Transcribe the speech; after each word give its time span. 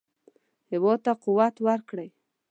هېواد 0.71 0.99
ته 1.05 1.11
قوت 1.23 1.55
ورکړئ 1.67 2.09